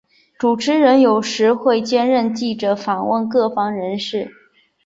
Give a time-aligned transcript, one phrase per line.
[0.39, 4.31] 主持人有时会兼任记者访问各方人士。